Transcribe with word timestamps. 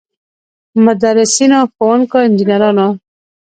مدرسینو، 0.85 1.59
ښوونکو، 1.73 2.17
انجنیرانو. 2.27 2.87